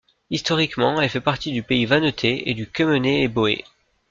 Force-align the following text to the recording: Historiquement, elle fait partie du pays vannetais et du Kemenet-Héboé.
Historiquement, 0.31 0.99
elle 0.99 1.11
fait 1.11 1.21
partie 1.21 1.51
du 1.51 1.61
pays 1.61 1.85
vannetais 1.85 2.41
et 2.47 2.55
du 2.55 2.65
Kemenet-Héboé. 2.65 3.63